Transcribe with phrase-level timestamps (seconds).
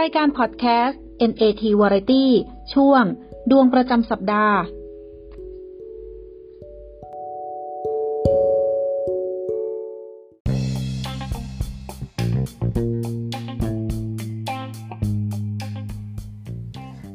[0.00, 2.24] รายการพอดแคสต์ NAT Variety
[2.74, 3.04] ช่วง
[3.50, 4.58] ดวงประจำสัปดาห์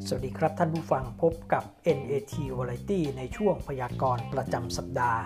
[0.06, 1.64] สวัสดีครับท่านผู้ฟังพบกับ
[1.98, 5.20] NAT Variety ในช่วงพยากรณ์ประจำสัปดาห์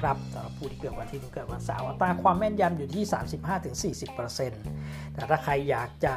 [0.00, 3.04] ครับสำหรับผู้ที่เกิดวันอาทิตย์ถึงเกิดวันเสาร์อัตราความแม่นยำอยู่ที่
[4.04, 6.12] 35-40%แต่ถ้าใครอยากจะ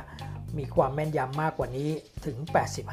[0.57, 1.89] มีความแม่นยำมากกว่านี้
[2.25, 2.37] ถึง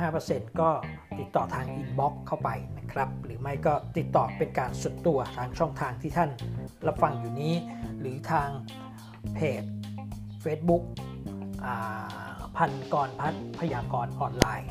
[0.03, 0.71] 85%ก็
[1.19, 6.31] ติดต่อทาง inbox เข้าไปนะครับ หรือไม่ก็ติดต่อเป็นการส่วนตัวทางช่องทางที่ท่าน
[6.87, 7.55] รับฟังอยู่นี้
[8.01, 8.49] หรือทาง
[9.35, 9.63] เพจ
[10.45, 10.83] Facebook
[12.57, 14.71] พันกรพัฒน์พยากรออนไลน์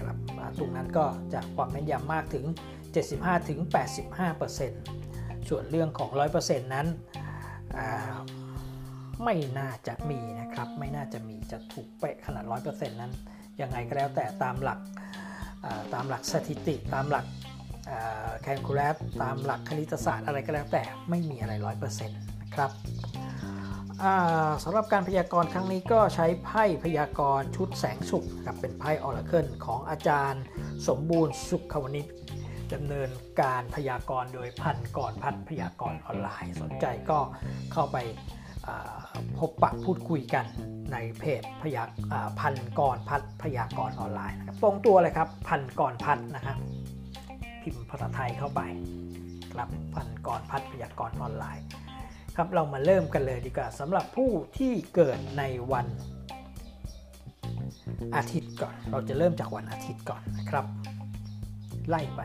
[0.00, 0.16] ครับ
[0.58, 2.44] ตรงนั้นก็จะความแม่นยำมากถึง
[3.76, 6.86] 75-85%ส่วนเรื่องของ 100%นั้น
[7.76, 8.14] อ่า
[9.24, 13.12] ไม่น่าจะมีนะครับ ไม่น่าจะมีจะถูกเป๊ะขนาด 100%นั้น
[13.60, 14.78] ยังไงก็แล้วแต่ตามหลัก
[15.94, 17.26] ตามหลักสถิติ ตามหลัก
[18.42, 22.70] แคนคูลัสตามหลักคณิตศาสตร์อะไรก็แล้วแต่ไม่มีอะไร 100%นะครับ
[24.64, 30.42] สำหรับการพยากรณ์ครั้งนี้ก็ใช้ไพ่พยากรณ์ชุดแสงสุขครับเป็นไพ่ออร์เคิลของอาจารย์
[30.88, 32.06] สมบูรณ์สุขวณิช
[32.74, 33.10] ดำเนิน
[33.40, 37.18] การพยากรณ์โดยพันก่อนพัดพยากรณ์ออนไลน์ สนใจก็
[37.72, 37.96] เข้าไป
[39.38, 40.44] พบปะพูดคุยกัน
[40.92, 41.88] ในเพจพยาก
[42.40, 46.56] พันกรพัดพยากรออนไลน์นะครับตรงตัวเลยครับพันกรพัดนะครับ
[47.62, 48.60] พิมพ์ภาษาไทยเข้าไป
[49.52, 51.64] ครับพันกรพัดพยากรออนไลน์
[52.36, 55.86] ครับเรามาเริ่มกันเลยดีกว่าสำหรับผู้ที่เกิดในวัน
[58.16, 60.64] อาทิตย์ก่อน เราจะเริ่มจากวันอาทิตย์ก่อนนะครับ
[61.88, 62.20] ไล่ไป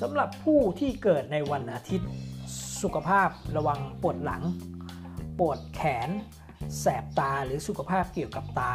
[0.00, 2.08] สำหรับผู้ที่เกิดในวันอาทิตย์
[2.82, 4.42] สุขภาพระวังปวดหลัง
[5.38, 6.08] ปวดแขน
[6.80, 8.74] แสบตาหรือสุขภาพเกี่ยวกับตา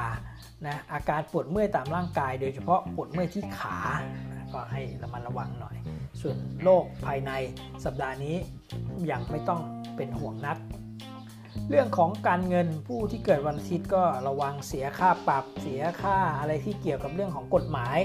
[0.66, 3.78] นะอาการปวดเมื่อยตามร่างกาย โดยเฉพาะปวดเมื่อยที่ขา
[4.30, 5.76] นะก็ให้ระมัดระวังหน่อย
[6.22, 7.32] ส่วนโรคภายใน
[7.86, 8.36] สัปดาห์นี้
[9.12, 9.62] ยังไม่ต้อง
[9.96, 10.58] เป็นห่วงนัก
[11.70, 17.98] เรื่องของการเงินผู้ที่เกิดวันอาทิตย์ก็ระวังเสียค่าปรับเสียค่าอะไรที่เกี่ยวกับเรื่องของกฎหมาย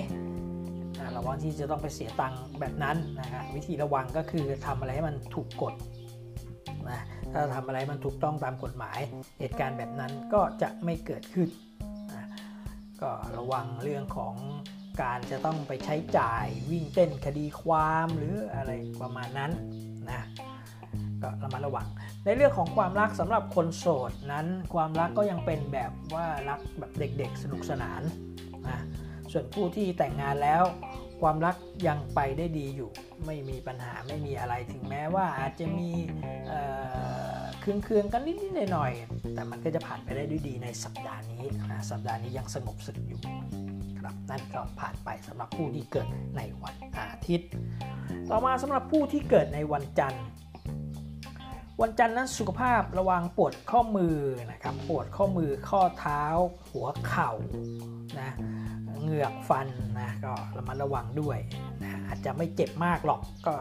[0.98, 5.74] อ่าระวังที่จะต้องไปเสียตังค์แบบนั้นนะฮะวิธีระวังก็คือทำอะไรให้มันถูกกฎ
[6.90, 7.00] นะ
[7.32, 8.98] ถ้าทำอะไรมันถูกต้องตามกฎหมาย
[9.40, 11.48] เหตุการณ์แบบนั้นก็จะไม่เกิดขึ้น
[12.14, 12.26] นะ
[13.00, 14.34] ก็ระวังเรื่องของ
[15.02, 19.52] การจะต้องไปใช้จ่ายวิ่งเต้นคดีความหรืออะไรประมาณนั้น
[20.10, 20.22] นะ
[21.22, 21.86] ก็ระมัดระวัง
[22.24, 28.02] ในเรื่องของความรักสำหรับคนโสดนั้น ความรักก็ยังเป็นแบบว่ารักแบบเด็กๆ สนุกสนาน
[28.68, 28.78] นะ
[29.32, 30.62] ส่วนผู้ที่แต่งงานแล้ว
[31.20, 31.56] ความรัก
[31.86, 32.90] ยังไปได้ดีอยู่
[33.26, 35.90] ไม่มีปัญหาไม่มีอะไรถึงแม้ว่าอาจจะมี
[36.48, 36.60] เอ่
[37.38, 43.20] อเคืองๆกันนิดๆหน่อยๆแต่มันก็จะผ่านไปได้ด้วยดีในสัปดาห์นี้นะสัปดาห์นี้ยังสงบสุขอยู่
[43.98, 47.50] ครับนั่นก็ผ่านไปสำหรับผู้ที่เกิดในวันอาทิตย์
[48.30, 50.24] ต่อมาสำหรับผู้ที่เกิดในวันจันทร์
[51.82, 54.16] วันจันทร์นั้นสุขภาพระวังปวดข้อมือ
[54.50, 56.22] นะครับปวดข้อมือข้อเท้า
[56.70, 57.30] หัวเข่า
[58.20, 58.30] นะ
[59.06, 59.66] เหงือกฟัน
[60.00, 61.38] นะก็ระมัดระวังด้วย
[61.82, 63.54] นะอาจจะไม่เจ็บมากหรอกก็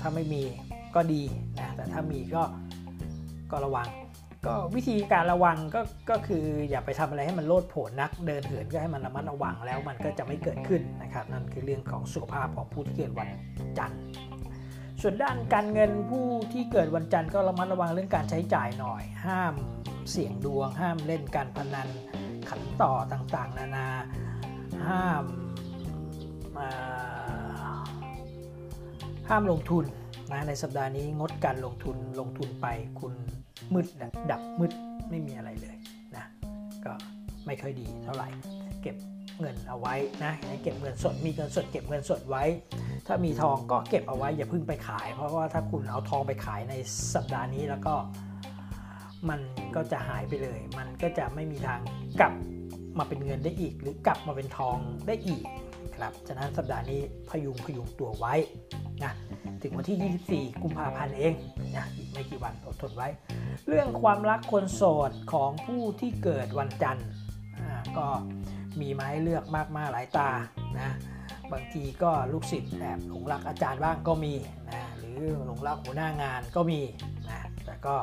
[0.00, 0.42] ถ้าไม่มี
[0.94, 1.22] ก็ดี
[1.58, 2.42] นะแต่ถ้ามีก็
[3.50, 3.88] ก็ระวัง
[4.46, 13.28] ก็วิธีการระวังก็ก็คืออย่าไปทำอะไรให้มันโลดโผนนัก เดินเหินก็ให้มันระมัดระวังแล้วมันก็จะไม่เกิดขึ้นนะครับนั่นคือเรื่องของสุขภาพของผู้ที่เกิดวัน
[13.78, 14.00] จันทร์
[15.02, 19.54] ส่วนด้านการเงินผู้ที่เกิดวันจันทร์ก็ระมัดระวังเรื่องการใช้จ่ายหน่อย ห้าม
[20.10, 21.88] เสี่ยงดวง ห้ามเล่นการพนัน
[22.48, 23.88] ขันต่อต่างๆ นานา
[24.90, 25.24] ห้าม
[29.28, 29.84] ห้ามลงทุน
[30.32, 32.66] นะในสัปดาห์นี้งดการลงทุนลงทุนไป
[33.00, 33.12] คุณ
[33.72, 33.86] มืด
[34.30, 34.72] ดับมืด
[35.10, 35.76] ไม่มีอะไรเลย
[36.16, 36.24] นะ
[36.84, 36.92] ก็
[37.46, 38.28] ไม่ค่อยดีเท่าไหร่
[38.82, 38.96] เก็บ
[39.40, 39.94] เงินเอาไว้
[40.24, 40.32] นะ
[40.62, 42.44] เก็บเงินสดมีเงินสดเก็บเงินสดไว้
[43.06, 46.74] ถ้ามีทองก็เก็บเอาไว้อย่าเพิ่งไปขาย เพราะว่าถ้าคุณเอาทองไปขายใน
[47.14, 47.94] สัปดาห์นี้แล้วก็
[49.28, 49.40] มัน
[49.76, 51.80] ก็จะหายไปเลย มันก็จะไม่มีทาง
[52.20, 52.32] กลับ
[52.98, 54.76] มาเป็นเงินได้อีก หรือกลับมาเป็นทอง
[55.06, 55.44] ได้อีก
[55.96, 58.34] ครับฉะนั้นสัปดาห์นี้พยุงพยุงตัวไว้
[59.04, 59.12] นะ
[59.62, 61.34] ถึงวันที่ 24 กุมภาพันธ์เอง
[61.76, 63.08] นะอีกไม่กี่วันอดทนไว้
[63.68, 67.08] เรื่องความรักคนโสดของผู้ที่เกิดวันจันทร์
[67.60, 68.06] อ่าก็
[68.80, 70.30] มีมาให้เลือกมากมาหลายตา
[70.78, 70.90] นะ
[71.52, 74.34] บางทีก็ลูกศิษย์แอบหลงรักอาจารย์บ้างก็มี
[74.70, 76.80] นะหรือหลงรักหัวหน้างานก็มี
[77.28, 77.96] นะแต่ก็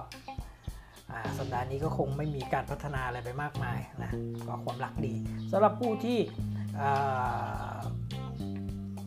[1.38, 4.12] สัปดาห์นี้ก็คงไม่มีการพัฒนาอะไรไปมากมายนะ
[4.48, 5.14] ก็ความรักดี
[5.52, 6.20] สำหรับผู้ที่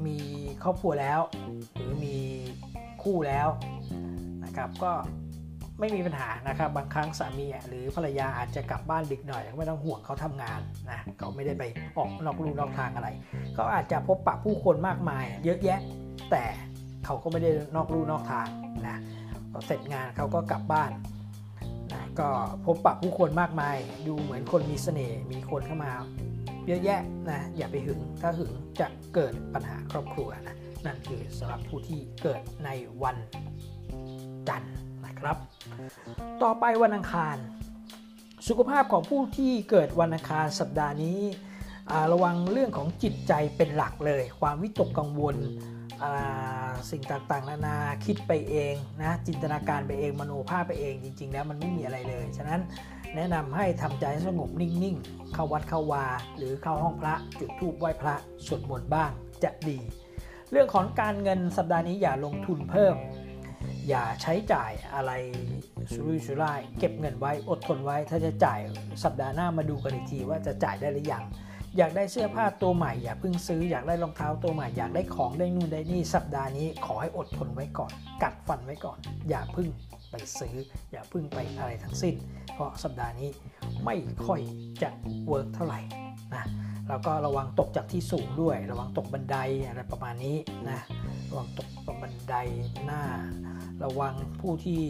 [0.07, 0.19] มี
[0.63, 1.21] ครอบครัวแล้ว
[1.75, 2.17] หรือมี
[3.03, 3.49] คู่แล้ว
[4.45, 4.93] นะครับก็
[5.81, 10.61] ไม่มีปัญหานะครับบางครั้งสามีหรือภรรยาอาจจะกลับบ้านดึกหน่อยก็ไม่ต้องห่วงเขาทำงาน
[10.91, 11.63] นะเขาไม่ได้ไป
[11.97, 13.09] ออกนอกลู่นอกทางอะไร
[13.55, 15.81] เขาอาจจะพบปะผู้คนมากมาย เยอะแยะ
[16.31, 16.45] แต่
[17.05, 18.47] เขาก็ไม่ได้นอกลู่นอกทาง
[18.89, 18.97] นะ
[19.67, 20.91] เสร็จงานเขาก็กลับบ้าน
[21.93, 22.29] นะก็
[22.65, 23.77] พบปะผู้คนมากมาย
[24.07, 25.93] ดูเหมือนคนมีเสน่ห์มีคนเข้ามา
[26.67, 27.01] เยอะแยะ
[27.31, 32.71] นะอย่าไปหึงถ้าหึงจะเกิดปัญหาครอบครัวนะนั่นคือสำหรับผู้ที่เกิดใน
[33.03, 33.17] วัน
[34.49, 34.77] จันทร์
[35.07, 35.37] นะครับ
[36.43, 37.37] ต่อไปวันอังคาร
[38.49, 41.19] สุขภาพของผู้ที่เกิดวันอังคารสัปดาห์นี้
[42.13, 45.37] ระวังเรื่องของจิตใจเป็นหลักเลย ความวิตกกังวล
[46.91, 52.61] สิ่งต่างๆ นานาคิดไปเองนะจินตนาการไปเองมโนภาพไปเองจริง ๆ แล้วมันไม่มีอะไรเลย ฉะนั้น
[53.17, 56.07] แนะนำให้ทำใจสงบนิ่งๆ เข้าวัดเข้าวา
[56.37, 58.15] หรือเข้าห้องพระ จุดธูปไหว้พระ
[58.47, 59.11] สวดมนต์บ้าง
[59.45, 59.79] จะดี
[60.51, 62.95] เรื่องของการเงินสัปดาห์นี้อย่าลงทุนเพิ่ม
[63.89, 65.13] อย่าใช้จ่ายอะไร
[65.93, 68.61] สุรุ่ยสุร่ายเก็บเงินไว้อดทนไว้ถ้าจะจ่าย
[69.05, 71.25] สัปดาห์หน้ามาดูกันอีกทีว่าจะจ่ายได้หรือยัง
[71.79, 77.93] อยากได้เสื้อผ้าตัวใหม่อย่าเพิ่งซื้ออยากได้รองเท้าตัวใหม่อยากได้ของได้นู่นได้นี่สัปดาห์นี้ขอให้อดทนไว้ก่อน
[78.23, 78.99] กัดฟันไว้ก่อน
[79.29, 79.69] อย่าเพิ่ง
[80.11, 80.55] ไปซื้อ
[80.93, 82.15] อย่าเพิ่งไปอะไรทั้งสิ้น
[82.55, 83.31] เพราะสัปดาห์นี้
[83.85, 84.41] ไม่ค่อย
[84.83, 84.91] จะ
[85.27, 85.81] เวิร์กเท่าไหร่
[86.35, 86.45] นะ
[86.89, 89.37] แล้วก็ระวังตกจากที่สูงด้วย ระวังตกบันได
[89.67, 90.37] อะไรประมาณนี้
[90.69, 90.81] นะ
[91.31, 91.69] ระวังตก
[92.03, 92.35] บันได
[92.85, 93.03] หน้า
[93.83, 94.81] ระวังผู้ที่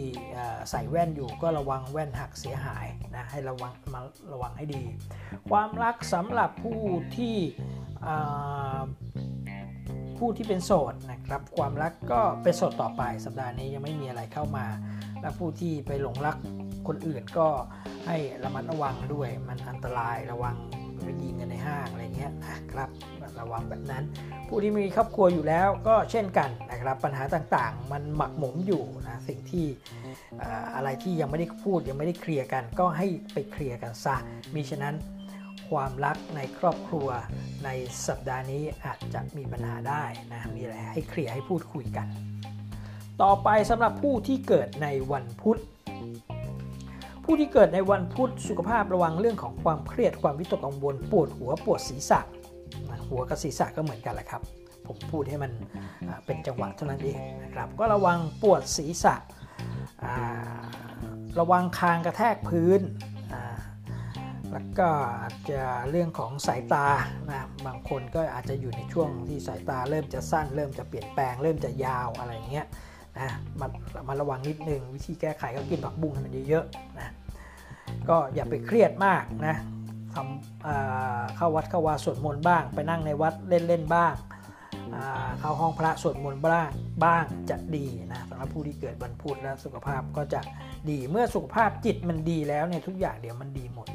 [0.69, 4.01] ใส่แว่นอยู่ก็ระวังแว่นหักเสียหายนะให้ระวังมา
[4.33, 4.83] ระวังให้ดี
[5.51, 6.81] ความรักสำหรับผู้
[7.17, 7.37] ที่
[10.17, 14.65] ผู้ที่เป็นโสดนะครับความรักก็เป็นโสดต่อไปสัปดาห์นี้ยังไม่มีอะไรเข้ามา
[15.21, 16.37] และผู้ที่ไปหลงรัก
[16.87, 17.47] คนอื่นก็
[18.05, 20.55] ให้ระมัดระวังด้วยมันอันตรายระวัง
[21.03, 22.89] ไปยิงกันในห้างอะไรเงี้ยนะครับ
[23.39, 24.03] ระวังแบบนั้น
[24.47, 29.65] ผู้ที่มีครอบครัวอยู่แล้วก็เช่นกันนะครับปัญหาต่างๆ มันหมักหมมอยู่นะสิ่งที่
[30.75, 34.15] อะไรที่ยังไม่ได้พูดยังไม่ได้เคลียร์กัน ก็ให้ไปเคลียร์กันซะ
[34.53, 34.95] มิฉะนั้น
[35.69, 37.07] ความรักในครอบครัว
[37.65, 37.69] ใน
[38.07, 40.03] สัปดาห์นี้อาจจะมีปัญหาได้
[40.33, 42.07] นะมีอะไรให้เคลียร์ให้พูดคุยกัน
[43.23, 45.59] ต่อไปสำหรับผู้ที่เกิดในวันพุธ
[47.23, 52.19] ผู้ที่เกิดในวันพุธสุขภาพระวังเรื่องของความเครียดความวิตกกังวลปวดหัวปวดศีรษะ
[53.09, 54.41] หัวกับศีรษะก็เหมือนกันแหละครับ
[54.87, 55.51] ผมพูดให้มัน
[56.07, 59.15] อ่าเป็นจังหวะเท่านั้นเองนะครับ ก็ระวังปวดศีรษะ
[60.03, 60.15] อ่า
[61.39, 62.81] ระวังคางกระแทกพื้น
[63.33, 63.43] อ่า
[64.51, 64.89] แล้วก็
[65.21, 66.87] อาจจะเรื่องของสายตา
[67.29, 72.67] นะบางคนก็อาจจะอยู่ในช่วงที่สายตาเริ่มจะสั้น เริ่มจะเปลี่ยนแปลง เริ่มจะยาวอะไรเงี้ย
[73.17, 73.67] นะมา
[74.07, 77.13] มาระวังนิดนึงวิธีแก้ไขก็กินผักบุ้งให้มันเยอะๆนะ
[78.09, 79.55] ก็อย่าไปเครียดมากนะ
[80.15, 84.13] ทำเข้าวัดเข้าวาสวดมนต์บ้าง ไปนั่งในวัดเล่นๆบ้าง
[85.39, 86.69] เข้าห้องพระสวดมนต์บ้าง
[87.05, 90.41] บ้างจะดีนะสำหรับผู้ที่เกิดวันพุธและสุขภาพก็จะ
[90.89, 93.87] ดีเมื่อสุขภาพจิตมันดีแล้วเนี่ยทุกอย่างเดี๋ยวมันดีหมด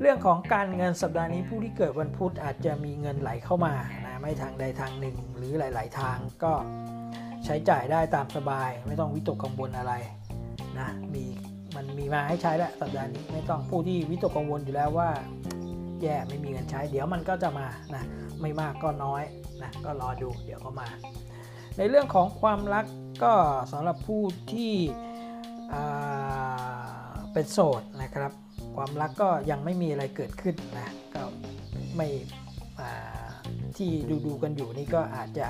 [0.00, 3.74] เรื่องของการเงินสัปดาห์นี้ผู้ที่เกิดวันพุธอาจจะมีเงินไหลเข้ามา
[4.06, 6.52] นะไม่ทางใดทางหนึ่งหรือหลาย ๆ ทางก็
[7.44, 9.92] ใช้จ่ายได้ตามสบาย ไม่ต้องวิตกกังวลอะไร
[10.78, 11.24] นะมี
[11.86, 15.10] มันมีมาให้ใช้แล้วสัปดาห์นี้ไม่ต้องผู้ที่วิตกกังวลอยู่แล้วว่า
[16.02, 18.04] แย่ไม่มีเงินใช้ เดี๋ยวมันก็จะมานะ
[18.40, 19.22] ไม่มากก็น้อย
[19.62, 20.88] นะก็รอดูเดี๋ยวก็มา
[21.76, 22.84] ในเรื่องของความรัก
[23.24, 23.34] ก็
[23.72, 24.22] สำหรับผู้
[24.52, 24.74] ที่
[27.32, 28.32] เป็นโสดนะครับ
[28.76, 31.22] ความรักก็ยังไม่มีอะไรเกิดขึ้นนะก็
[31.96, 32.08] ไม่
[33.76, 35.46] ที่ดูดูกันอยู่นี่ก็อาจจะ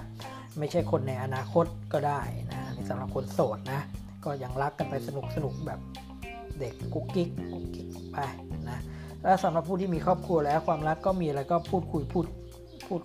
[0.59, 2.21] ไม่ใช่คนในอนาคตก็ได้
[2.53, 3.81] นะสำหรับคนโสดนะ
[4.25, 5.81] ก็ยังรักกันไปสนุกสนุกแบบ
[6.61, 8.19] เด็กกุ๊กกิ๊กกุ๊กกิ๊กไป
[8.69, 8.79] นะ
[9.23, 12.27] และสำหรับผู้ที่มีครอบครัวแล้วความรักก็มีอะไรก็พูดคุยพูด
[12.87, 13.01] พูด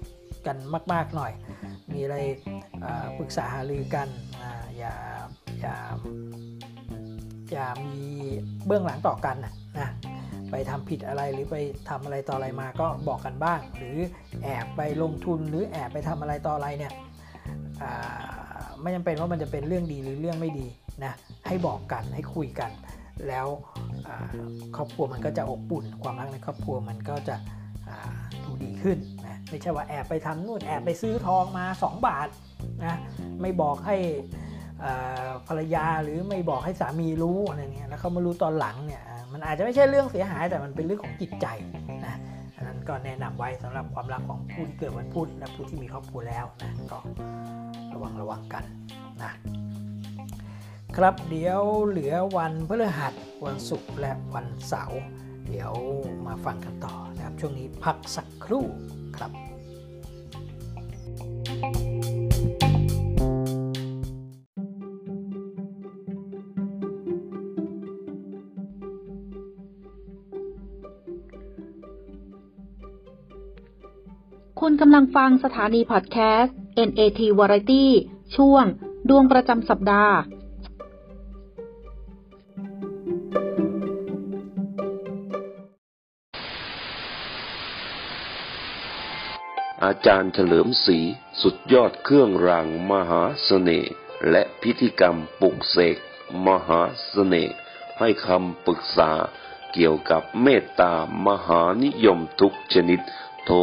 [0.48, 0.58] กัน
[0.94, 1.32] มาก ๆหน่อย
[1.94, 2.18] มีอะไร
[3.18, 4.08] ปรึกษาหารือกัน
[4.78, 4.94] อย่า
[5.62, 5.76] อย่า
[7.52, 7.98] อย่ามี
[8.66, 9.90] เบื้องหลังต่อกันนะ
[10.52, 11.56] ไปทำผิดอะไรหรือไป
[11.90, 13.98] ทำอะไรต่ออะไรมาก็บอกกันบ้าง หรือ
[14.44, 16.94] แอบไปลงทุนหรือแอบไปทำอะไรต่ออะไรเนี่ย
[18.82, 20.68] ไม่จำเป็นว่ามันจะเป็นเรื่องดีหรือเรื่องไม่ดี
[21.04, 21.14] นะ
[21.48, 22.72] ให้บอกกันให้คุยกัน
[23.28, 23.48] แล้ว
[24.76, 27.36] ครอบครัวมันก็จะอบอุ่น ความรักในครอบครัวมันก็จะ
[28.44, 32.28] ดูดีขึ้นนะไม่ใช่ว่าแอบไปทำนู่นแอบไปซื้อทองมา 2 บาท
[32.86, 32.96] นะ
[33.42, 33.96] ไม่บอกให้
[35.48, 41.46] ภรรยาหรือไม่บอกให้สามีรู้อะไรเงี้ยแล้วเขามารู้ตอนหลังเนี่ยมันอาจจะไม่ใช่เรื่องเสียหายแต่มันเป็นเรื่องของจิตใจ
[42.06, 42.16] นะ
[42.56, 47.00] อันนั้นก็แนะนำไว้สำหรับความรักของผู้ที่เกิดวันพุธและผู้ที่มีครอบครัวแล้วนะก็
[47.94, 48.64] ระวังระวังกัน
[49.24, 49.32] นะ
[51.04, 53.14] ครับ เดี๋ยวเหลือวันพฤหัส
[53.46, 55.00] วันศุกร์และวันเสาร์
[55.48, 55.74] เดี๋ยว
[56.26, 58.66] มาฟังกันต่อนะครับ ช่วงนี้พักสักครู่
[59.18, 59.32] ครับ
[74.60, 76.56] คุณกำลังฟังสถานีพอดแคสต์
[76.90, 77.86] NAT Variety
[78.36, 78.66] ช่วง
[79.10, 80.16] ดวงประจำสัปดาห์
[89.86, 91.00] อาจารย์เฉลิมศรี
[91.42, 93.92] สุดยอดเครื่องรางมหาเสน่ห์
[94.30, 95.98] และพิธีกรรมปลุกเสก
[96.48, 97.54] มหาเสน่ห์
[98.00, 99.12] ให้คำปรึกษา
[99.74, 100.94] เกี่ยวกับเมตตา
[101.28, 103.00] มหานิยมทุกชนิด
[103.46, 103.58] โทร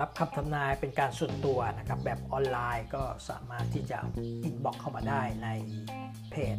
[0.00, 3.98] รับคำทำนายเป็นการส่วนตัวนะครับแบบออนไลน์ก็สามารถที่จะ
[4.44, 5.48] inbox เข้ามาได้ใน
[6.30, 6.58] เพจ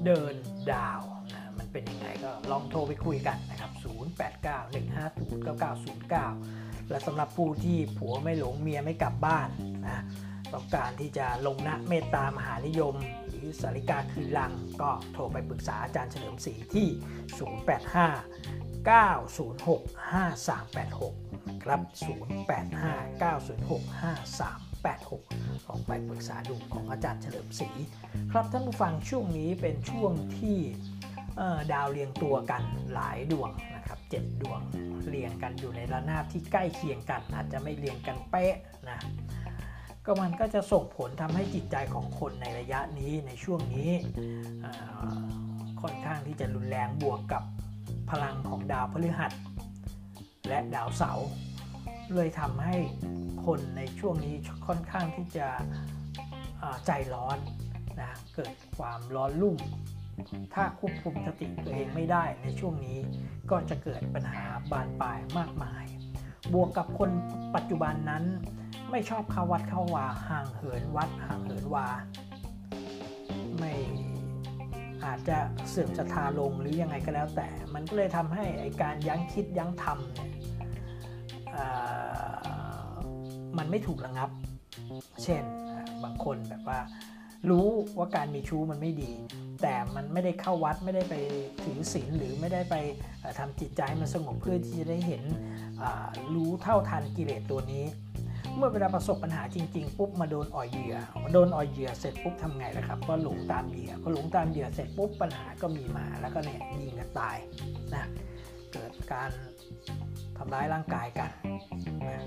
[0.05, 0.35] เดิน
[0.73, 1.03] ดาว
[1.33, 3.85] นะมันเป็นยังไงก็ลองโทรไปคุยกันนะครับ 0891509909
[6.93, 9.49] และสำหรับผู้ที่ผัวไม่หลงเมียไม่กลับบ้าน
[9.87, 10.03] นะ
[10.53, 12.95] ต้องการที่จะลงนะเมตตามหานิยม
[13.29, 16.89] หรือสาริกาคืนลัง ก็โทรไปปรึกษาอาจารย์เฉลิมศรีที่
[18.87, 19.67] 085 906
[20.13, 21.81] 5386 ครับ
[22.57, 27.71] 085 906 5386 ลองไปปรึกษาดูของอาจารย์เฉลิมศรี
[28.33, 30.59] ครับท่านผู้ฟังช่วงนี้เป็นช่วงที่
[31.73, 32.63] ดาวเรียงตัวกัน
[32.95, 34.61] หลายดวงนะครับเจ็ดดวง
[35.09, 38.55] เรียงกันอยู่ในระนาบที่ใกล้เคียงกัน อาจจะไม่เรียงกันเป๊ะ
[38.89, 38.99] นะ
[40.07, 43.91] ก็มันก็จะส่งผลทำให้จิตใจของคนในระยะนี้ในช่วงนี้
[45.83, 47.43] ค่อนข้างที่จะรุนแรงบวกกับ
[48.11, 49.33] พลังของดาวพฤหัส
[50.49, 51.29] และดาวเสาร์
[52.15, 52.77] เลยทำให้
[53.47, 54.35] คนในช่วงนี้
[54.67, 55.47] ค่อนข้างที่จะ
[56.87, 57.39] ใจร้อน
[58.01, 59.57] นะเกิดความร้อนรุ่ม
[60.55, 62.99] ถ้าควบคุมสติตัวเองไม่ได้ในช่วงนี้
[63.51, 65.85] ก็จะเกิดปัญหาบานปลายมากมาย
[66.53, 67.11] บวกกับคน
[67.55, 68.25] ปัจจุบันนั้น
[68.91, 71.87] ไม่ชอบเข้าวัดเข้าวาห่างเหินวัดห่างเหินวา
[73.59, 73.73] ไม่
[75.05, 75.39] อาจจะ
[75.69, 80.31] เสื่อมศรัทธาลงหรือยังไงก็แล้วแต่ มันก็เลยทำให้ไอการยั้งคิดยั้งทำเนี่ย
[83.59, 84.31] มันไม่ถูกระงับ
[85.23, 85.43] เช่น
[86.05, 86.81] บางคนแบบว่า
[87.51, 87.67] รู้
[87.99, 89.13] ว่าการมีชู้มันไม่ดี
[89.63, 91.15] แต่มันไม่ได้เข้าวัดไม่ได้ไป
[91.63, 92.75] ถือศีลหรือไม่ได้ไป
[93.21, 95.23] เอ่อทำจิตใจมันสงบเพื่อที่จะได้เห็น
[96.35, 97.85] รู้เท่าทันกิเลสตัวนี้
[98.57, 107.37] เมื่อเวลาประสบปัญหาจริงๆปุ๊บมาโดนอ่อยเหยื่อมาโดนอ่อยเหยื่อเสร็จปุ๊บทำไงล่ะครับ ก็หลงตามเหยื่อก็หลงตามเหยื่อเสร็จปุ๊บปัญหาก็มีมาแล้วก็เนี่ยยิงกันตาย
[107.95, 108.05] นะ
[108.73, 109.31] เกิดการ
[110.37, 111.31] ทำร้ายร่างกายกัน
[112.07, 112.23] นะ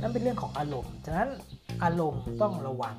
[0.00, 1.30] นั่นเป็นเรื่องของอารมณ์ฉะนั้น
[1.84, 2.96] อารมณ์ต้องระวัง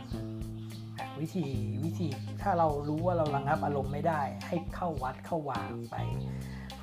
[1.21, 1.45] วิธี
[1.83, 2.07] วิธี
[2.41, 5.95] ถ้าเรารู้ว่าเราระงับอารมณ์ไม่ได้ ให้เข้าวัดเข้าวาไป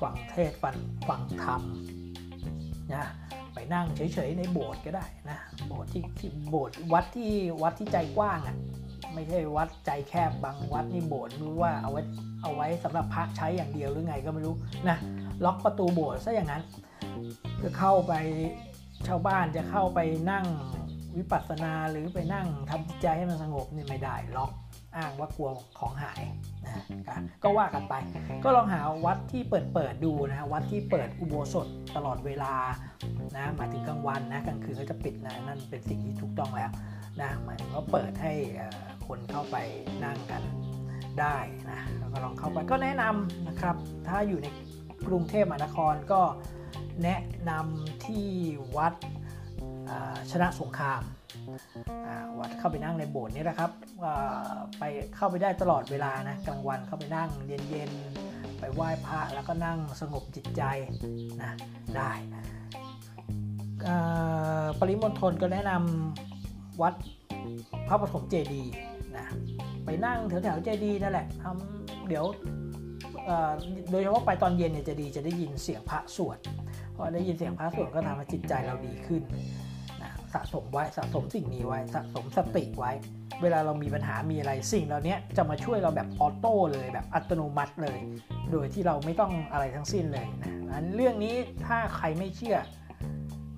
[0.01, 0.75] ฟังเทศฟัง
[1.07, 1.61] ฟังธรรม
[2.93, 3.05] นะ
[3.53, 5.37] ไปนั่งเฉยๆในโบสถ์ก็ได้นะ
[5.67, 8.57] โบสถ์ที่ที่โบสถ์วัดที่วัดที่ใจกว้างอะ่ะ
[9.13, 12.01] ไม่ใช่วัดใจแคบบางวัดนี่โบสถ์รู้ว่าเอาไว้
[12.41, 14.55] เอาไว้สำหรับพระใช้อย่างเดียวหรือไงก็ไม่รู้
[14.89, 14.97] นะ
[15.45, 16.63] ล็อกประตูโบสถ์ซะอย่างนั้น
[17.63, 18.13] จะเข้าไป
[19.07, 19.99] ชาวบ้านจะเข้าไป
[20.31, 20.45] นั่ง
[21.17, 24.51] วิปัสสนาหรือไปนั่งทำจิตใจให้มันสงบนี่ไม่ได้ล็อก
[24.97, 26.21] อ้างว่ากลัวของหาย
[26.65, 27.93] นะก็ว่ากันไป
[28.43, 32.53] ก็ลองหาวัดที่เปิดเปิดดูนะวัดที่เปิดอุโบสถตลอดเวลา
[33.37, 36.71] นะหมายถึงกลางวันนะกลางคืนก็จะปิดนะนั่นเป็นสิ่งที่ถูกต้องแล้ว
[37.19, 38.33] นะหมายถึงว่าเปิดให้
[39.07, 39.55] คนเข้าไป
[40.03, 40.43] นั่งกัน
[41.19, 41.37] ได้
[41.71, 43.75] นะแล้วก็ลองเข้าไปก็แนะนำนะครับ
[44.07, 44.47] ถ้าอยู่ใน
[45.07, 46.21] กรุงเทพมหานครก็
[47.03, 48.27] แนะนำที่
[48.77, 48.93] วัด
[50.31, 51.01] ชนะสงคราม
[52.39, 53.71] วัดเข้าไปนั่งในโบสถ์นี่นะครับ
[54.79, 54.83] ไป
[55.15, 60.61] เข้าไปได้ตลอดเวลานะกลางวันเข้าไปนั่งเย็นๆไปไหว้พระแล้วก็นั่งสงบจิตใจ
[61.43, 61.51] นะ
[61.95, 62.11] ได้
[64.79, 66.93] ปริมณฑลก็แนะนำวัด
[67.87, 68.71] พระปฐมเจดีย์
[69.17, 69.25] นะ
[69.85, 72.25] ไปนั่งแถวๆเจดีย์นั่นแหละทำเดี๋ยว
[73.91, 76.37] โดยเฉพาะไปตอนเย็นเนี่ยจะดีจะได้ยินเสียงพระสวด
[76.95, 79.21] พอได้ยินเสียงพระสวดก็ทำให้จิตใจเราดีขึ้น
[80.35, 82.91] สะสมไว้สะสมสิ่งนี้ไว้สะสมสติไว้
[83.41, 87.99] เวลาเรามีปัญหามีอะไรสิ่งเหล่านี้จะมาช่วยเราแบบออโต้เลยแบบอัตโนมัติเลย
[88.51, 90.51] โดยที่เราไม่ต้องอะไรทั้งสิ้นเลยนะ
[90.95, 92.57] เรื่องนี้ถ้าใครไม่เชื่อ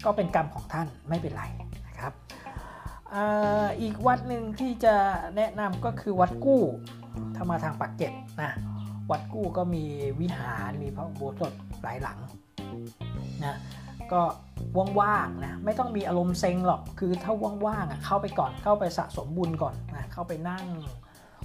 [0.05, 1.43] ก็เป็นกรรมของท่านไม่เป็นไร
[1.87, 2.13] นะครับ
[3.81, 4.95] อีกวัดหนึ่งที่จะ
[5.35, 6.63] แนะนำก็คือวัดกู้
[7.35, 8.51] ถ้ามาทางปากเก็ตนะ
[9.11, 9.83] วัดกู้ก็มี
[10.21, 11.53] วิหารมีพระโบสถ
[11.83, 12.19] หลายหลัง
[13.45, 13.57] นะ
[14.11, 14.21] ก็
[14.99, 17.33] ว่างๆนะไม่ต้องมีอารมณ์เซ็งหรอกคือถ้า
[17.65, 20.65] ว่างๆอะเข้าไปก่อนเข้าไปสะสมบุญก่อนนะเข้าไปนั่ง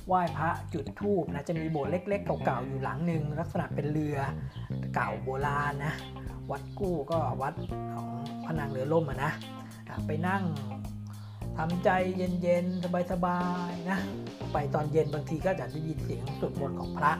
[0.06, 4.18] ไหว้พระจุดธูปนะจะมีโบสถ์เล็กๆ เก่าๆอยู่หลังหนึ่งลักษณะเป็นเรือ
[4.94, 5.94] เก่าโบราณนะ
[6.50, 7.54] วัดกู้ก็วัด
[7.94, 8.08] ของ
[8.46, 9.32] พนังเรือล่มอะนะ
[10.06, 10.44] ไปนั่ง
[11.58, 13.98] ทำใจเย็นๆ สบายๆนะ
[14.52, 17.12] ไปตอนเย็นบางทีก็จะได้ยินเสียงสวดมนต์ของพระ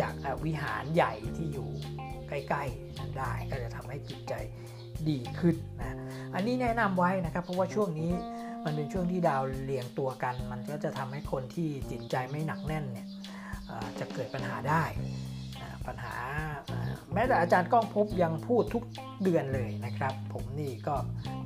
[0.00, 0.12] จาก
[0.44, 1.68] วิหารใหญ่ที่อยู่
[2.28, 4.32] ใกล้ๆนั้นได้ก็จะทำให้จิตใจ
[5.10, 5.96] ดีขึ้นนะ
[6.34, 8.10] อันนี้แนะนำไว้นะครับ เพราะว่าช่วงนี้
[8.64, 13.08] มันเป็นช่วงที่ดาวเรียงตัวกัน มันก็จะทำให้คนที่จิตใจไม่หนักแน่นเนี่ย
[13.98, 14.82] จะเกิดปัญหาได้
[15.86, 16.14] ปัญหา
[17.14, 18.84] แม้แต่อาจารย์ก้องพบยังพูดทุก
[19.22, 20.96] เดือนเลยนะครับ ผมนี่ก็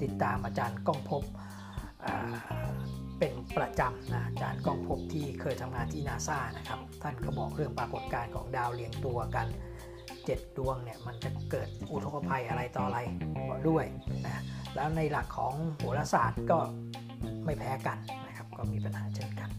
[0.03, 1.23] ติดตามอาจารย์ก้องพบ
[3.19, 9.47] เป็นประจำนะอาจารย์ก้องพบที่เคยทำงานที่นาซานะครับ ท่านก็บอกเรื่องปรากฏการณ์ของดาวเรียงตัวกัน
[10.37, 12.99] 7 ดวงเนี่ยมันจะเกิดอุทกภัยอะไรต่ออะไร
[13.69, 13.85] ด้วย
[14.27, 14.43] นะ
[14.75, 16.59] แล้วในหลักของโหราศาสตร์ก็
[17.45, 19.51] ไม่แพ้กันนะครับก็มีปัญหาเช่นกัน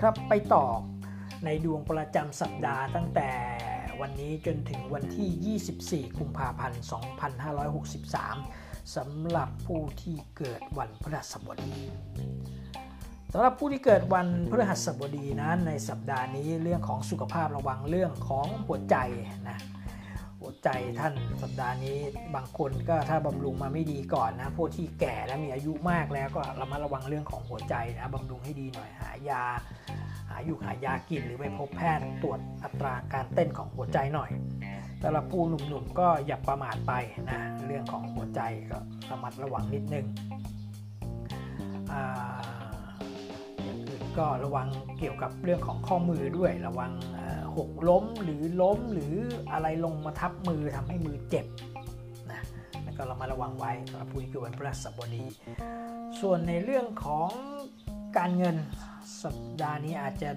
[0.00, 0.64] ครับไปต่อ
[1.44, 3.30] ในดวงประจำสัปดาห์ตั้งแต่
[4.00, 6.82] วันนี้จนถึงวันที่ 24 กุมภาพันธ์
[8.08, 11.78] 2563 สำหรับผู้ที่เกิดวันพฤหัสบดี
[13.32, 18.96] สำหรับผู้ที่เกิดวันพฤหัสบดีนั้นในสัปดาห์นี้เรื่องของสุขภาพระวังเรื่องของหัวใจ
[19.48, 19.58] นะ
[20.40, 20.68] หัวใจ
[21.00, 21.98] ท่านสัปดาห์นี้
[22.34, 29.42] บางคนก็ถ้าบำรุงมาไม่ดีก่อนนะพวกที่แก่และมีอายุมากแล้วก็ระมัดระวังเรื่องของหัวใจนะบำรุงให้ดีหน่อยหายา
[30.28, 34.30] หาอยู่หายากินหรือไปพบแพทย์ตรวจอัตราการเต้นของหัวใจหน่อย
[35.00, 36.92] แต่ละผู้หนุ่มๆก็อย่าประมาทไป
[37.30, 38.78] นะเรื่องของหัวใจก็
[39.10, 40.06] ระมัดระวังนิดนึง
[41.92, 42.57] อ่า
[44.18, 46.92] ก็ระวังเกี่ยวกับเรื่องของข้อมือด้วย ระวัง
[47.56, 49.14] หกล้มหรือล้มหรือ
[49.52, 51.46] อะไรลงมาทับมือทำให้มือเจ็บ
[52.32, 52.42] นะ
[52.84, 55.24] แล้วก็เรามาระวังไว้สำหรับผู้ที่เกิดวันพฤหัสบดี
[56.20, 57.28] ส่วนในเรื่องของ
[58.18, 58.56] การเงิน
[59.22, 60.30] สัปดาห์นี้อาจจะ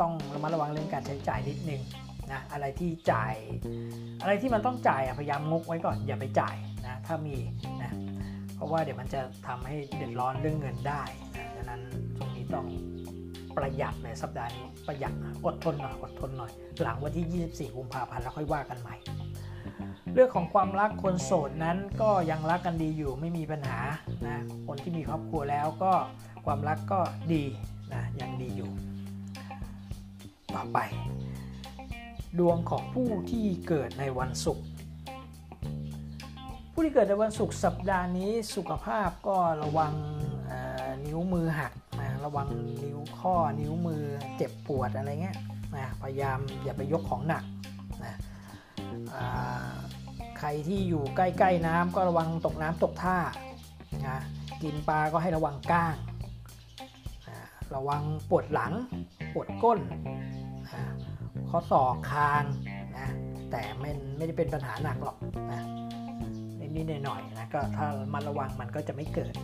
[0.00, 1.82] ต้องระมัดระวังเรื่องการใช้จ่ายนิดนึง
[2.32, 3.34] นะอะไรที่จ่าย
[4.22, 7.36] อะไรที่มันต้องจ่ายพยายามงกไว้ก่อนอย่าไปจ่ายนะถ้ามี
[7.82, 7.92] นะ
[8.54, 11.02] เพราะว่าเดี๋ยวมันจะทำให้เดือดร้อนเรื่องเงินได้
[11.36, 11.82] นะดังนั้น
[12.18, 12.66] ตรงนี้ต้อง
[13.58, 15.12] ประหยัดในสัปดาห์นี้ประหยัด
[15.46, 18.96] อดทนหน่อยอดทนหน่อย หลังวันที่ 24 กุมภาพันธ์แล้วค่อยว่ากันใหม่
[20.14, 23.78] เรื่องของความรักคนโสดนั้นก็ยังรักกันดีอยู่ไม่มีปัญหา
[24.26, 25.92] นะคนที่มีครอบครัวแล้วก็
[26.46, 27.00] ความรักก็
[27.32, 27.44] ดี
[27.92, 28.70] นะยังดีอยู่
[30.54, 30.78] ต่อไป
[32.38, 34.64] ดวงของผู้ที่เกิดในวันศุกร์
[36.72, 39.92] ผู้ที่เกิดในวันศุกร์สัปดาห์นี้สุขภาพก็ระวัง
[41.04, 42.48] นิ้วมือหัก นะระวัง
[42.84, 44.02] นิ้วข้อนิ้วมือ
[44.36, 45.36] เจ็บปวดอะไรเงี้ย
[45.76, 47.44] นะพยายามอย่าไปยกของหนัก
[48.04, 48.14] นะ
[50.38, 53.18] ใครที่อยู่ใกล้ ๆ น้ำก็ระวังตกน้ำตกท่า
[54.06, 54.18] นะ
[54.62, 55.96] กินปลาก็ให้ระวังก้าง
[57.76, 58.72] ระวังปวดหลัง
[59.34, 59.78] ปวดก้น
[61.50, 62.44] ข้อศอกคาง
[62.98, 63.08] นะ
[63.50, 65.16] แต่ไม่ไม่ได้เป็นปัญหาหนักหรอก
[65.52, 65.62] นะ
[66.76, 69.34] นิดๆหน่อยๆนะก็ถ้ามันระวังมันก็จะไม่เกิด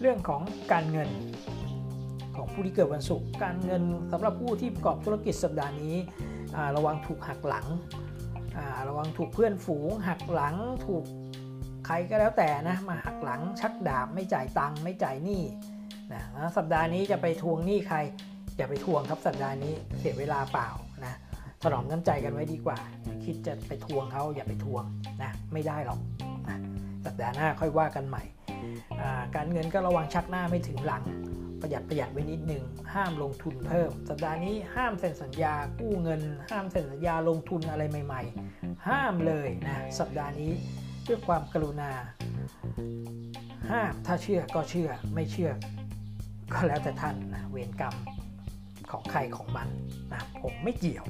[0.00, 1.10] เรื่องของการเงิน
[2.36, 3.82] ของผู้ที่เกิดวันศุกร์การเงิน
[4.12, 5.96] สำหรับผู้ที่ประกอบธุรกิจสัปดาห์นี้
[6.76, 7.66] ระวังถูกหักหลัง
[8.88, 11.04] ระวังถูกเพื่อนฝูง หักหลังถูก
[11.86, 15.42] ใครก็แล้วแต่นะมาหักหลังชักดาบไม่จ่ายตังค์ไม่จ่ายหนี้
[16.12, 16.22] นะ
[16.56, 17.98] สัปดาห์นี้จะไปทวงหนี้ใคร
[18.56, 20.68] อย่าไปทวงครับสัปดาห์นี้เสียเวลาเปล่า
[21.04, 21.14] นะ
[21.62, 22.78] ถนอมน้ำใจกันไว้ดีกว่า
[23.24, 24.84] คิดจะไปทวงเขาอย่าไปทวง
[25.22, 26.00] นะไม่ได้หรอก
[26.48, 26.58] นะ
[27.06, 28.22] สัปดาห์หน้าค่อยว่ากันใหม่
[29.36, 31.04] การเงินก็ระวังชักหน้าไม่ถึงหลัง
[31.60, 38.22] ประหยัดประหยัดไว้นิดหนึ่งห้ามลงทุนเพิ่ม สัปดาห์นี้ห้ามเซ็นสัญญากู้เงิน ห้ามเซ็นสัญญาลงทุนอะไรใหม่
[38.54, 40.52] ๆ ห้ามเลยนะสัปดาห์นี้
[41.08, 41.90] ด้วยความกรุณา
[43.70, 45.50] ห้ามถ้าเชื่อก็เชื่อไม่เชื่อ
[46.52, 47.94] ก็แล้วแต่ท่านนะเวรกรรม
[48.90, 49.68] ของใครของมัน
[50.12, 51.06] นะผมไม่เกี่ยว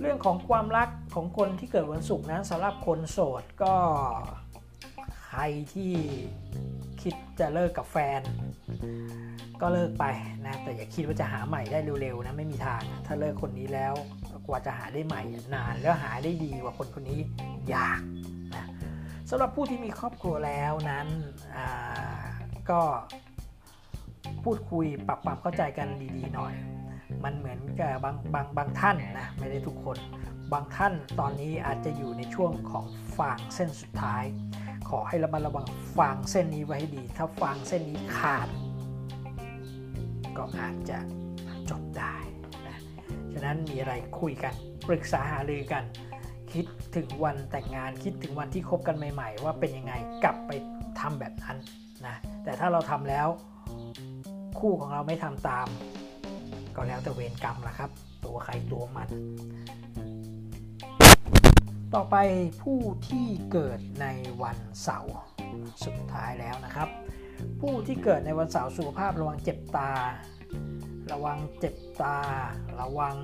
[0.00, 3.74] เรื่องของความรักของคนที่เกิดวันศุกร์นั้นสำหรับคนโสดก็
[5.40, 5.92] รที่
[7.02, 8.20] คิดจะเลิกกับแฟน
[9.60, 10.04] ก็เลิกไป
[10.46, 13.94] นะแต่อย่าคิดว่าจะหาใหม่ได้เร็วๆนะไม่มีทางถ้าเลิกคนนี้แล้ว
[14.46, 15.22] กว่าจะหาได้ใหม่
[15.54, 17.18] นานแล้วหาได้ดีกว่าคนคนนี้
[17.74, 18.00] ยาก
[18.54, 18.66] นะ
[19.30, 21.08] สำหรับผู้ที่มีครอบครัวแล้วนั้น
[22.70, 22.80] ก็
[24.44, 26.54] พูดคุยปรับความเข้าใจกันดีๆหน่อย
[27.24, 29.96] มันเหมือนกับบางบางบางท่านนะไม่ได้ทุกคน
[30.52, 32.84] บางท่านตอนนี้อาจจะอยู่ในช่วงของ
[33.18, 34.24] ฟางเส้นสุดท้าย
[34.88, 38.48] ขอให้ระมัดระวังฟางเส้นนี้ไว้ให้ดี ถ้าฟางเส้นนี้ขาด
[40.36, 40.98] ก็อาจจะ
[41.70, 42.16] จบได้
[42.68, 42.78] นะ
[43.32, 44.54] ฉะนั้นมีอะไรคุยกัน
[44.88, 45.84] ปรึกษาหารือกัน
[46.52, 46.64] คิด
[46.96, 49.92] ถึงวันแต่งงานคิดถึงวันที่คบกันใหม่ ๆ ว่าเป็นยังไง
[50.24, 50.50] กลับไป
[51.00, 51.56] ทำแบบนั้น
[52.06, 53.28] นะแต่ถ้าเราทำแล้ว
[54.58, 55.66] คู่ของเราไม่ทำตาม
[56.76, 57.90] ก็แล้วแต่เวรกรรมละครับ
[58.24, 59.08] ตัวใครตัวมัน
[61.96, 62.18] ต่อไป
[62.62, 64.06] ผู้ที่เกิดใน
[64.42, 65.16] วันเสาร์
[65.84, 66.88] สุดท้ายแล้วนะครับ
[67.60, 69.90] ผู้ที่เกิดในวันเสาร์สุขภาพระวังเจ็บตา
[71.12, 72.16] ระวังเจ็บตา
[72.80, 73.16] ระวัง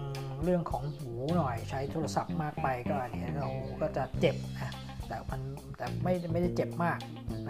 [0.42, 4.72] เรื่องของหูหน่อยใช้โทรศัพท์มากไปก็เดี๋ยวหูก็จะเจ็บนะ
[5.08, 5.40] แต่มัน
[5.76, 6.98] แต่ไม่ไม่ได้เจ็บมาก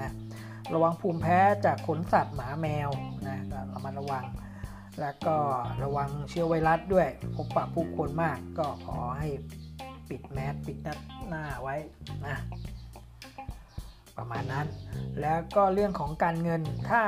[0.01, 0.11] นะ
[0.75, 2.91] ระวังภูมิแพ้จากขนสัตว์หมาแมว
[3.29, 4.25] นะเระมัดระวัง
[5.01, 5.37] แล้วก็
[5.83, 9.29] ระวังเชื้อไวรัสด้วยพบปะผู้คนมากก็ขอให้
[10.09, 10.79] ปิดแมสปิด
[11.29, 11.77] หน้าไว้
[12.27, 12.37] นะ
[14.19, 14.67] ประมาณนั้น
[15.21, 17.03] แล้วก็เรื่องของการเงินถ้า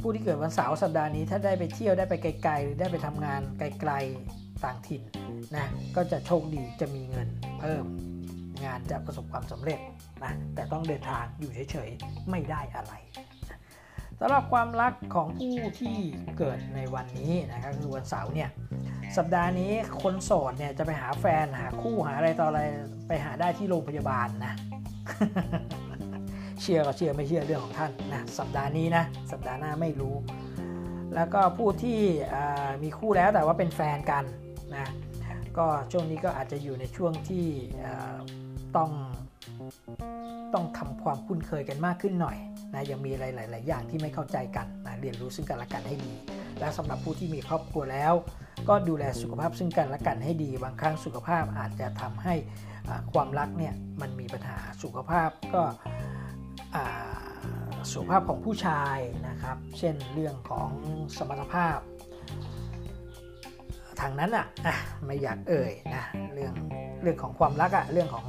[0.00, 5.02] ผู้ที่เกิดวันเสาร์สัปดาห์นี้ถ้าได้ไปเที่ยวได้ไปไกลๆ หรือได้ไปทำงานไกลๆต่างถิ่น
[5.56, 7.28] นะก็จะโชคดีจะมีเงิน
[7.60, 7.84] เพิ่ม
[8.64, 9.80] งานจะประสบความสำเร็จ
[10.24, 12.92] นะแต่ต้องเดินทางอยู่เฉยๆ ไม่ได้อะไร
[14.20, 15.96] สำหรับความรักของผู้ที่
[16.38, 18.50] เกิดในวันนี้นะครับคือวันเสาร์เนี่ย
[19.16, 22.62] สัปดาห์นี้คนโสดเนี่ยจะไปหาแฟนหาคู่หาอะไรต่ออะไร
[23.08, 24.54] ไปหาได้ที่โรงพยาบาลนะ
[26.60, 30.14] เชื่อก็เชื่อไม่เชื่อเรื่องของท่านนะสัปดาห์นี้นะสัปดาห์หน้าไม่รู้
[31.14, 32.00] แล้วก็ผู้ที่
[32.82, 34.24] มีคู่แล้วแต่ว่าเป็นแฟนกัน
[34.76, 34.88] นะ
[35.58, 37.46] ก็ช่วงนี้ก็อาจจะอยู่ในช่วงที่
[38.76, 38.90] ต้อง
[40.54, 42.36] ต้องทำความคุ้นเคยกันมากขึ้นหน่อย
[42.76, 46.12] นะยังมีอะไรหลาย ๆ อย่างที่ไม่เข้าใจกันนะเรียนรู้ซึ่งกันและกันให้ดี
[46.60, 48.12] และสำหรับผู้ที่มีครอบครัวแล้ว
[48.68, 52.34] ก็ดูแลสุขภาพซึ่งกันและกันให้ดี บางครั้งสุขภาพอาจจะทำให้
[53.12, 55.62] ความรักเนี่ยมันมีปัญหาสุขภาพก็
[57.92, 60.70] สุขภาพของผู้ชายนะครับ เช่นเรื่องของ
[61.16, 61.78] สมรรถภาพ
[64.00, 64.46] ทางนั้นอะ
[65.06, 66.54] ไม่อยากเอ่ยนะเรื่อง
[67.02, 68.26] เรื่องของความรักอะเรื่องของ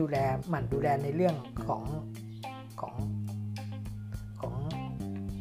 [0.00, 0.16] ดูแล
[0.48, 1.34] หมั่นดูแลในเรื่อง
[1.66, 1.82] ของ
[2.80, 2.94] ของ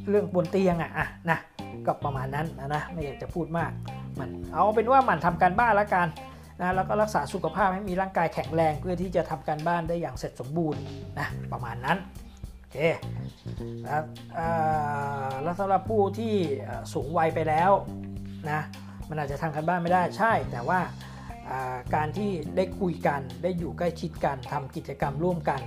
[0.09, 1.39] เรื่องบนเตียงอะอะนะ
[1.85, 3.71] ก็ประมาณนั้นนะนะไม่อยากจะพูดมาก
[4.19, 6.07] มันเอาเป็นว่ามันทำการบ้านละกัน
[6.61, 10.81] นะแล้วก็รักษาสุขภาพให้มีร่างกายแข็งแรงเพื่อที่จะทำการบ้านได้อย่างเสร็จสมบูรณ์
[11.19, 11.97] นะประมาณนั้น
[12.59, 12.77] โอเค
[13.83, 14.03] แล้ว
[15.43, 16.33] แล้วสำหรับผู้ที่
[16.93, 17.71] สูงวัยไปแล้ว
[18.51, 18.61] นะ
[19.09, 20.79] มันอาจจะทำการบ้านไม่ได้ใช่ แต่ว่า
[21.95, 25.61] การที่ได้คุยกันได้อยู่ใกล้ชิดกันทำกิจกรรมร่วมกัน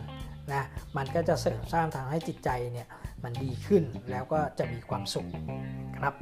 [0.52, 0.62] นะ
[0.96, 2.88] มันก็จะเสริมสร้างทางให้จิตใจเนี่ย
[3.24, 5.28] มันดีขึ้นแล้วก็จะมีความสุข
[5.98, 6.14] ครับ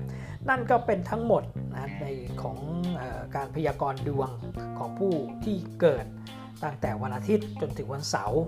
[0.48, 1.42] นั่นก็เป็นทั้งหมด
[1.74, 2.06] นะใน
[2.42, 2.59] ของ
[3.00, 3.02] อ
[3.37, 4.30] การพยากรณ์ดวง
[4.78, 5.12] ของผู้
[5.44, 6.06] ที่เกิด
[6.64, 8.42] ตั้งแต่วันอาทิตย์จนถึงวันเสาร์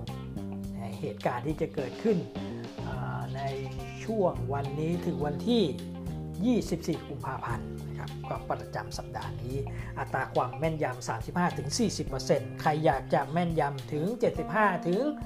[1.01, 2.19] เหตุการณ์ที่จะเกิดขึ้น
[3.37, 3.41] ใน
[4.05, 9.57] ช่วงวันนี้ถึงวันที่ 24 กุมภาพันธ์นะครับก็ประจำสัปดาห์นี้
[9.99, 11.09] อัตราความแม่นยำ
[11.79, 14.05] 35-40%ใครอยากจะแม่นยำถึง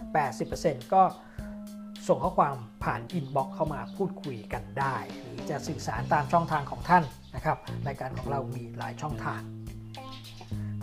[0.07, 1.03] 75-80%ก็
[2.09, 9.41] ส่งข้อความผ่านอินบ็อกเข้ามาพูดคุยกันได้ หรือจะสื่อสารตามช่องทางของท่านนะครับรายการของเรามีหลายช่องทาง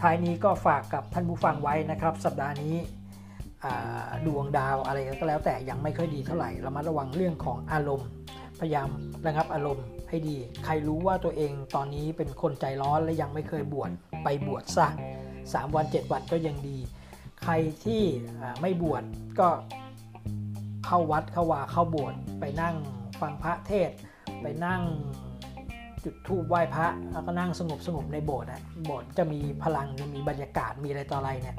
[0.01, 2.75] ท้ายนี้ก็ฝากกับท่านผู้ฟังไว้นะครับ สัปดาห์นี้
[4.25, 8.10] ดวงดาวอะไรก็แล้วแต่ยังไม่ค่อยดีเท่าไหร่เรามาระวังเรื่องของอารมณ์
[8.60, 8.89] พยายาม
[9.25, 13.91] ระงับอารมณ์ให้ดี ใครรู้ว่าตัวเองตอนนี้เป็นคนใจร้อนและยังไม่เคยบวช
[14.23, 14.88] ไปบวชซะ
[15.32, 16.77] 3วัน 7 วันก็ยังดี
[17.43, 17.53] ใคร
[17.86, 18.03] ที่
[18.62, 19.03] ไม่บวช
[19.39, 19.47] ก็
[20.91, 22.75] เข้าวัดเข้าวาเข้าโบสถ์ไปนั่ง
[23.21, 23.89] ฟังพระเทศ
[24.41, 24.82] ไปนั่ง
[26.04, 31.58] จุดธูปไหว้พระ แล้วก็นั่งสงบสงบในโบสถ์นะโบสถ์จะมีพลังจะมีบรรยากาศมีอะไรต่ออะไรเนี่ย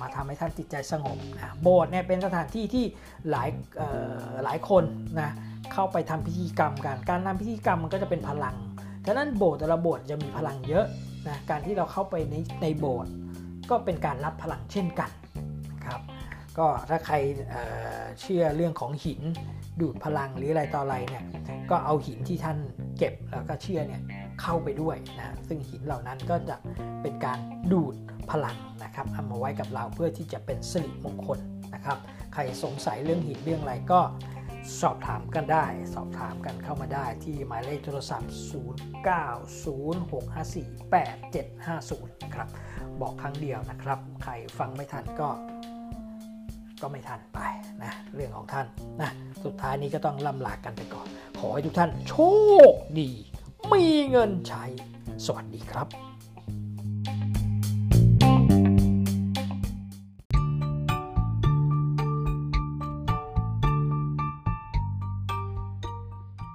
[0.00, 2.84] มาทำให้ท่านจิตใจสงบนะโบสถ์เนี่ยเป็นสถานที่ที่
[3.30, 3.48] หลาย
[4.44, 4.84] หลายคน
[5.20, 5.30] นะ
[5.72, 8.56] เข้าไปทำพิธีกรรมกัน การทำพิธีกรรมมันก็จะเป็นพลัง
[9.06, 10.86] ฉะนั้นโบสถ์แต่ละโบสถ์จะมีพลังเยอะ
[11.28, 13.12] นะการที่เราเข้าไปในในโบสถ์
[13.70, 15.10] ก็เป็นการรับพลังเช่นกัน
[16.58, 17.16] ก็ถ้าใคร
[17.50, 19.20] เเชื่อเรื่องของหิน
[19.80, 21.24] ดูดพลังหรืออะไรต่ออะไรเนี่ย
[21.70, 22.58] ก็เอาหินที่ท่าน
[22.98, 24.02] เก็บแล้วก็เชื่อเนี่ย
[24.42, 26.56] เข้าไปด้วยนะซึ่งหินเหล่านั้นก็จะ
[27.02, 27.38] เป็นการ
[27.72, 27.94] ดูด
[28.30, 31.38] พลังนะครับเอามาไว้กับเราเพื่อที่จะเป็นสิริมงคล
[31.74, 31.98] นะครับ
[32.34, 34.00] ใครสงสัยเรื่องหินเรื่องอะไรก็
[34.82, 38.32] สอบถามกันได้ สอบถามกันเข้ามาได้ที่หมายเลขโทรศัพท์
[42.22, 42.48] 0906548750 ครับ
[43.00, 45.28] บอกครั้งเดียวนะครับ ใครฟังไม่ทันก็
[46.84, 47.40] ก็ไม่ทันไป
[47.82, 48.66] นะเรื่องของท่าน
[49.00, 49.10] นะ
[49.44, 51.06] สุดท้ายนี้ก็ต้องล่ำลากันไปก่อน
[51.38, 52.14] ขอให้ทุกท่านโช
[52.70, 53.10] คดี
[53.72, 54.64] มีเงินใช้
[55.26, 55.86] สวัสดีครับ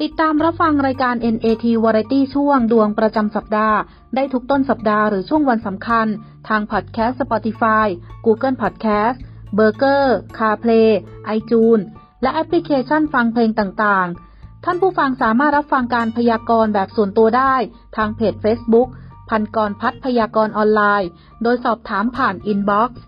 [0.01, 3.77] ติดตามรับฟังรายการ NAT Variety ช่วงดวงประจำสัปดาห์
[4.15, 6.07] ได้ทุกต้นสัปดาห์หรือช่วงวันสำคัญ
[6.47, 7.87] ทางพอดแคสต์ Spotify
[8.25, 9.19] Google Podcast
[9.53, 11.79] Breaker CarPlay iTunes
[12.21, 17.55] และแอปพลิเคชันฟังเพลงต่างๆ ท่านผู้ฟังสามารถรับฟังการพยากรณ์แบบส่วนตัวได้
[17.97, 18.87] ทางเพจ Facebook
[19.29, 21.09] พันกรพัฒพยากรณ์ออนไลน์
[21.43, 22.99] โดยสอบถามผ่าน inbox